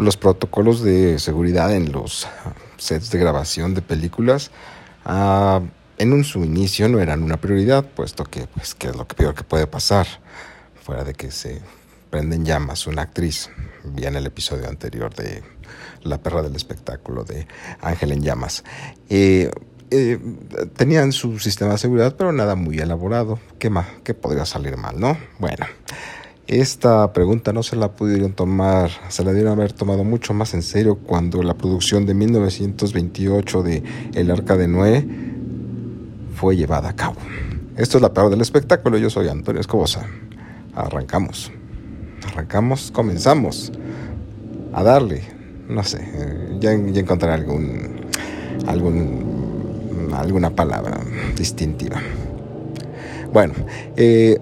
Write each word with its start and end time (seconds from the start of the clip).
los 0.00 0.16
protocolos 0.16 0.82
de 0.82 1.18
seguridad 1.18 1.74
en 1.74 1.92
los 1.92 2.26
sets 2.78 3.10
de 3.10 3.18
grabación 3.18 3.74
de 3.74 3.82
películas 3.82 4.50
ah, 5.04 5.60
en 6.00 6.14
un 6.14 6.24
su 6.24 6.42
inicio 6.42 6.88
no 6.88 6.98
eran 6.98 7.22
una 7.22 7.36
prioridad, 7.38 7.84
puesto 7.84 8.24
que, 8.24 8.46
pues, 8.46 8.74
¿qué 8.74 8.88
es 8.88 8.96
lo 8.96 9.06
que 9.06 9.14
peor 9.14 9.34
que 9.34 9.44
puede 9.44 9.66
pasar? 9.66 10.06
Fuera 10.82 11.04
de 11.04 11.12
que 11.12 11.30
se 11.30 11.60
prenden 12.08 12.44
llamas 12.44 12.86
una 12.86 13.02
actriz, 13.02 13.50
vi 13.84 14.06
en 14.06 14.16
el 14.16 14.26
episodio 14.26 14.66
anterior 14.66 15.14
de 15.14 15.42
La 16.02 16.16
perra 16.16 16.40
del 16.40 16.56
espectáculo 16.56 17.24
de 17.24 17.46
Ángel 17.82 18.12
en 18.12 18.22
llamas. 18.22 18.64
Eh, 19.10 19.50
eh, 19.90 20.18
tenían 20.74 21.12
su 21.12 21.38
sistema 21.38 21.72
de 21.72 21.78
seguridad, 21.78 22.16
pero 22.16 22.32
nada 22.32 22.54
muy 22.54 22.78
elaborado. 22.78 23.38
¿Qué 23.58 23.68
más? 23.68 23.86
¿Qué 24.02 24.14
podría 24.14 24.46
salir 24.46 24.78
mal, 24.78 24.98
no? 24.98 25.18
Bueno, 25.38 25.66
esta 26.50 27.12
pregunta 27.12 27.52
no 27.52 27.62
se 27.62 27.76
la 27.76 27.92
pudieron 27.92 28.32
tomar, 28.32 28.90
se 29.08 29.22
la 29.22 29.32
dieron 29.32 29.52
haber 29.52 29.72
tomado 29.72 30.02
mucho 30.02 30.34
más 30.34 30.52
en 30.52 30.62
serio 30.62 30.98
cuando 30.98 31.44
la 31.44 31.54
producción 31.54 32.06
de 32.06 32.14
1928 32.14 33.62
de 33.62 33.84
El 34.14 34.32
Arca 34.32 34.56
de 34.56 34.66
Noé 34.66 35.06
fue 36.34 36.56
llevada 36.56 36.88
a 36.88 36.96
cabo. 36.96 37.14
Esto 37.76 37.98
es 37.98 38.02
la 38.02 38.12
peor 38.12 38.30
del 38.30 38.40
espectáculo, 38.40 38.98
yo 38.98 39.10
soy 39.10 39.28
Antonio 39.28 39.60
Escobosa. 39.60 40.04
Arrancamos, 40.74 41.52
arrancamos, 42.26 42.90
comenzamos 42.90 43.70
a 44.72 44.82
darle, 44.82 45.22
no 45.68 45.84
sé, 45.84 46.00
eh, 46.02 46.56
ya, 46.58 46.72
ya 46.74 47.00
encontraré 47.00 47.34
algún, 47.34 48.06
algún, 48.66 50.10
alguna 50.12 50.50
palabra 50.50 50.98
distintiva. 51.36 52.02
Bueno, 53.32 53.54
eh, 53.96 54.40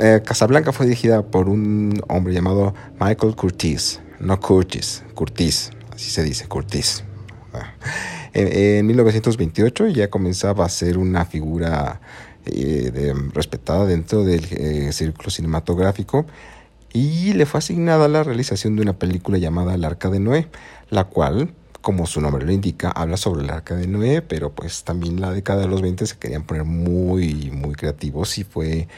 eh, 0.00 0.20
Casablanca 0.24 0.72
fue 0.72 0.86
dirigida 0.86 1.22
por 1.22 1.48
un 1.48 2.02
hombre 2.08 2.34
llamado 2.34 2.74
Michael 2.98 3.36
Curtis, 3.36 4.00
no 4.18 4.40
Curtis, 4.40 5.04
Curtis, 5.14 5.70
así 5.92 6.10
se 6.10 6.24
dice, 6.24 6.48
Curtis. 6.48 7.04
Ah. 7.52 7.72
En, 8.32 8.84
1928 8.84 9.86
ya 9.88 10.10
comenzaba 10.10 10.64
a 10.64 10.68
ser 10.68 10.98
una 10.98 11.24
figura 11.24 12.00
eh, 12.46 13.14
respetada 13.32 13.86
dentro 13.86 14.24
del 14.24 14.92
círculo 14.92 15.30
cinematográfico 15.30 16.26
y 16.92 17.32
le 17.32 17.46
fue 17.46 17.58
asignada 17.58 18.08
la 18.08 18.24
realización 18.24 18.74
de 18.74 18.82
una 18.82 18.98
película 18.98 19.38
llamada 19.38 19.74
El 19.74 19.84
Arca 19.84 20.10
de 20.10 20.18
Noé, 20.18 20.48
la 20.90 21.04
cual 21.04 21.54
como 21.86 22.04
su 22.04 22.20
nombre 22.20 22.44
lo 22.44 22.50
indica, 22.50 22.90
habla 22.90 23.16
sobre 23.16 23.44
el 23.44 23.50
arca 23.50 23.76
de 23.76 23.86
Noé, 23.86 24.20
pero 24.20 24.50
pues 24.50 24.82
también 24.82 25.20
la 25.20 25.30
década 25.30 25.60
de 25.60 25.68
los 25.68 25.82
20 25.82 26.04
se 26.04 26.18
querían 26.18 26.42
poner 26.42 26.64
muy, 26.64 27.52
muy 27.52 27.76
creativos 27.76 28.38
y 28.38 28.42
fue 28.42 28.88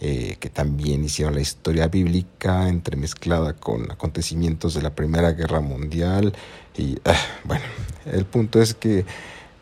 eh, 0.00 0.36
que 0.38 0.48
también 0.48 1.02
hicieron 1.02 1.34
la 1.34 1.40
historia 1.40 1.88
bíblica 1.88 2.68
entremezclada 2.68 3.54
con 3.54 3.90
acontecimientos 3.90 4.74
de 4.74 4.82
la 4.82 4.94
Primera 4.94 5.32
Guerra 5.32 5.58
Mundial. 5.58 6.32
Y 6.76 7.00
ah, 7.06 7.16
bueno, 7.42 7.64
el 8.06 8.24
punto 8.24 8.62
es 8.62 8.72
que, 8.72 9.04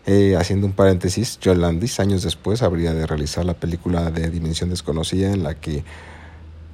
eh, 0.04 0.36
haciendo 0.38 0.66
un 0.66 0.74
paréntesis, 0.74 1.38
Joe 1.42 1.56
Landis 1.56 1.98
años 1.98 2.24
después 2.24 2.60
habría 2.60 2.92
de 2.92 3.06
realizar 3.06 3.46
la 3.46 3.54
película 3.54 4.10
de 4.10 4.28
Dimensión 4.28 4.68
Desconocida 4.68 5.32
en 5.32 5.44
la 5.44 5.54
que 5.54 5.82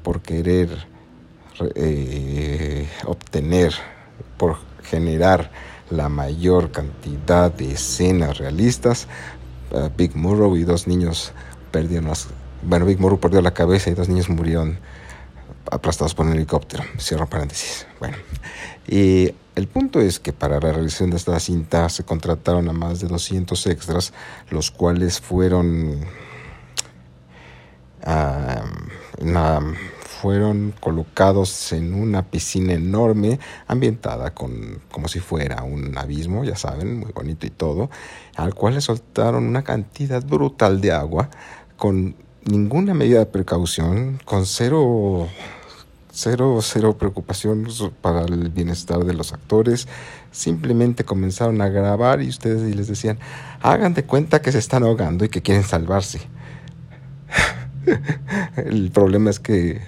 por 0.03 0.21
querer 0.21 0.85
eh, 1.77 2.89
obtener, 3.05 3.73
por 4.37 4.57
generar 4.83 5.53
la 5.93 6.09
mayor 6.09 6.71
cantidad 6.71 7.53
de 7.53 7.73
escenas 7.73 8.39
realistas. 8.39 9.07
Uh, 9.71 9.89
Big 9.97 10.17
Murrow 10.17 10.57
y 10.57 10.65
dos 10.65 10.87
niños 10.87 11.33
perdieron 11.71 12.09
las... 12.09 12.29
Bueno, 12.63 12.87
Big 12.87 12.99
Murrow 12.99 13.21
perdió 13.21 13.41
la 13.43 13.55
cabeza 13.55 13.91
y 13.91 13.95
dos 13.95 14.09
niños 14.09 14.29
murieron 14.29 14.79
aplastados 15.71 16.15
por 16.15 16.27
un 16.27 16.33
helicóptero. 16.33 16.85
Cierro 16.99 17.29
paréntesis. 17.29 17.87
Bueno, 18.01 18.17
y 18.87 19.35
el 19.55 19.69
punto 19.69 20.01
es 20.01 20.19
que 20.19 20.33
para 20.33 20.61
la 20.61 20.73
realización 20.73 21.11
de 21.11 21.17
esta 21.17 21.39
cinta 21.41 21.89
se 21.89 22.05
contrataron 22.05 22.69
a 22.69 22.73
más 22.73 23.01
de 23.01 23.09
200 23.09 23.67
extras, 23.67 24.13
los 24.51 24.71
cuales 24.71 25.21
fueron... 25.21 26.05
Uh, 28.05 29.23
fueron 30.23 30.73
colocados 30.79 31.73
en 31.73 31.95
una 31.95 32.23
piscina 32.23 32.75
enorme 32.75 33.41
ambientada 33.67 34.33
con 34.33 34.79
como 34.93 35.09
si 35.09 35.19
fuera 35.19 35.65
un 35.65 35.99
abismo, 35.99 36.45
ya 36.45 36.55
saben, 36.55 37.01
muy 37.01 37.11
bonito 37.11 37.45
y 37.45 37.51
todo, 37.51 37.91
al 38.37 38.55
cual 38.55 38.75
le 38.75 38.81
soltaron 38.81 39.45
una 39.45 39.65
cantidad 39.65 40.25
brutal 40.25 40.81
de 40.81 40.93
agua 40.93 41.29
con 41.77 42.15
ninguna 42.45 42.95
medida 42.95 43.19
de 43.19 43.27
precaución, 43.27 44.21
con 44.25 44.47
cero 44.47 45.27
cero 46.13 46.61
cero 46.63 46.97
preocupación 46.97 47.67
para 48.01 48.21
el 48.21 48.49
bienestar 48.51 49.05
de 49.05 49.15
los 49.15 49.33
actores, 49.33 49.89
simplemente 50.31 51.05
comenzaron 51.05 51.61
a 51.63 51.69
grabar 51.69 52.23
y 52.23 52.29
ustedes 52.29 52.77
les 52.77 52.87
decían, 52.87 53.19
"Hagan 53.61 53.93
de 53.93 54.05
cuenta 54.05 54.41
que 54.41 54.53
se 54.53 54.59
están 54.59 54.85
ahogando 54.85 55.25
y 55.25 55.31
que 55.31 55.43
quieren 55.43 55.65
salvarse." 55.65 56.21
El 58.57 58.91
problema 58.91 59.31
es 59.31 59.41
que 59.41 59.81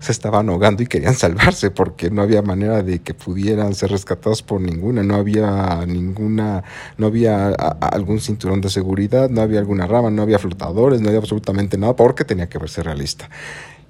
se 0.00 0.12
estaban 0.12 0.48
ahogando 0.48 0.82
y 0.82 0.86
querían 0.86 1.14
salvarse 1.14 1.70
porque 1.70 2.10
no 2.10 2.22
había 2.22 2.42
manera 2.42 2.82
de 2.82 3.00
que 3.00 3.14
pudieran 3.14 3.74
ser 3.74 3.90
rescatados 3.90 4.42
por 4.42 4.60
ninguna, 4.60 5.02
no 5.02 5.16
había 5.16 5.84
ninguna, 5.86 6.64
no 6.96 7.06
había 7.06 7.48
algún 7.48 8.20
cinturón 8.20 8.60
de 8.60 8.70
seguridad, 8.70 9.28
no 9.28 9.42
había 9.42 9.58
alguna 9.58 9.86
rama, 9.86 10.10
no 10.10 10.22
había 10.22 10.38
flotadores, 10.38 11.00
no 11.00 11.08
había 11.08 11.20
absolutamente 11.20 11.78
nada 11.78 11.96
porque 11.96 12.24
tenía 12.24 12.48
que 12.48 12.58
verse 12.58 12.82
realista. 12.82 13.28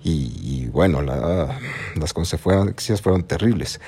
Y, 0.02 0.68
bueno, 0.68 1.02
las 1.02 2.12
consecuencias 2.14 3.02
fueron 3.02 3.24
terribles. 3.24 3.80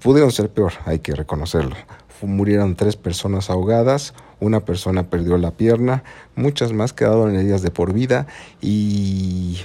Pudieron 0.00 0.30
ser 0.30 0.50
peor, 0.50 0.74
hay 0.84 1.00
que 1.00 1.14
reconocerlo. 1.14 1.74
Murieron 2.22 2.76
tres 2.76 2.96
personas 2.96 3.50
ahogadas, 3.50 4.14
una 4.40 4.64
persona 4.64 5.08
perdió 5.08 5.36
la 5.38 5.52
pierna, 5.52 6.02
muchas 6.34 6.72
más 6.72 6.92
quedaron 6.92 7.34
heridas 7.34 7.62
de 7.62 7.70
por 7.70 7.92
vida 7.92 8.26
y 8.60 9.58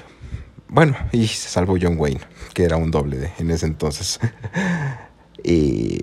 bueno, 0.67 0.95
y 1.11 1.27
se 1.27 1.49
salvó 1.49 1.77
John 1.81 1.97
Wayne, 1.97 2.21
que 2.53 2.63
era 2.63 2.77
un 2.77 2.91
doble 2.91 3.17
de, 3.17 3.31
en 3.39 3.51
ese 3.51 3.65
entonces. 3.65 4.19
y, 5.43 5.99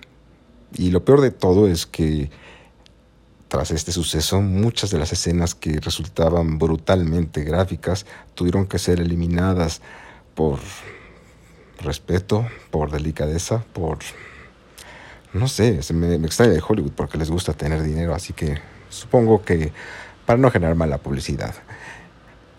y 0.76 0.90
lo 0.90 1.04
peor 1.04 1.20
de 1.20 1.30
todo 1.30 1.68
es 1.68 1.86
que 1.86 2.30
tras 3.48 3.70
este 3.70 3.92
suceso, 3.92 4.40
muchas 4.40 4.90
de 4.90 4.98
las 4.98 5.12
escenas 5.12 5.54
que 5.54 5.78
resultaban 5.80 6.58
brutalmente 6.58 7.44
gráficas 7.44 8.04
tuvieron 8.34 8.66
que 8.66 8.78
ser 8.78 9.00
eliminadas 9.00 9.80
por 10.34 10.58
respeto, 11.80 12.46
por 12.70 12.90
delicadeza, 12.90 13.64
por... 13.72 13.98
No 15.32 15.48
sé, 15.48 15.82
se 15.82 15.92
me, 15.92 16.14
extraña 16.14 16.52
de 16.52 16.62
Hollywood 16.66 16.92
porque 16.92 17.18
les 17.18 17.30
gusta 17.30 17.52
tener 17.52 17.82
dinero, 17.82 18.14
así 18.14 18.32
que 18.32 18.58
supongo 18.88 19.44
que 19.44 19.72
para 20.24 20.38
no 20.38 20.50
generar 20.50 20.74
mala 20.74 20.98
publicidad. 20.98 21.54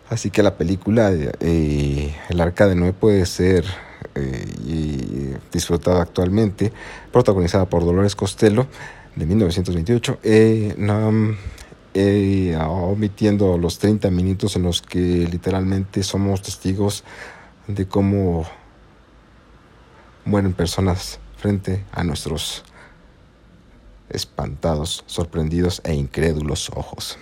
Así 0.09 0.29
que 0.29 0.41
la 0.41 0.55
película 0.55 1.11
eh, 1.11 2.15
El 2.29 2.39
Arca 2.41 2.67
de 2.67 2.75
Noé 2.75 2.93
puede 2.93 3.25
ser 3.25 3.65
eh, 4.15 5.37
disfrutada 5.51 6.01
actualmente, 6.01 6.71
protagonizada 7.11 7.65
por 7.65 7.83
Dolores 7.83 8.15
Costello 8.15 8.67
de 9.15 9.25
1928, 9.25 10.19
eh, 10.23 10.75
eh, 11.93 12.57
omitiendo 12.59 13.57
los 13.57 13.79
30 13.79 14.11
minutos 14.11 14.55
en 14.55 14.63
los 14.63 14.81
que 14.81 14.99
literalmente 14.99 16.03
somos 16.03 16.41
testigos 16.41 17.03
de 17.67 17.87
cómo 17.87 18.45
mueren 20.25 20.53
personas 20.53 21.19
frente 21.37 21.85
a 21.91 22.03
nuestros 22.03 22.63
espantados, 24.09 25.03
sorprendidos 25.05 25.81
e 25.83 25.93
incrédulos 25.93 26.69
ojos. 26.75 27.17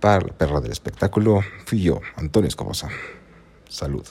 Para 0.00 0.26
la 0.26 0.32
perra 0.32 0.60
del 0.60 0.72
espectáculo 0.72 1.40
fui 1.64 1.82
yo, 1.82 2.00
Antonio 2.16 2.48
Escobosa. 2.48 2.88
Salud. 3.68 4.06